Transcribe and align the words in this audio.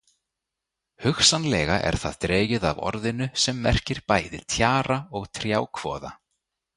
Hugsanlega 1.03 1.75
er 1.89 1.97
það 2.05 2.17
dregið 2.25 2.65
af 2.71 2.81
orðinu 2.89 3.27
sem 3.45 3.61
merkir 3.69 4.01
bæði 4.13 4.41
tjara 4.55 4.99
og 5.21 5.29
trjákvoða. 5.41 6.13